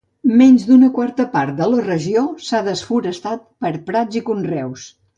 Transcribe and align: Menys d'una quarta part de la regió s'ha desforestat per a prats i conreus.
Menys 0.37 0.63
d'una 0.69 0.89
quarta 0.95 1.25
part 1.35 1.53
de 1.61 1.69
la 1.75 1.85
regió 1.89 2.25
s'ha 2.49 2.65
desforestat 2.71 3.47
per 3.67 3.75
a 3.77 3.79
prats 3.93 4.23
i 4.23 4.29
conreus. 4.35 4.93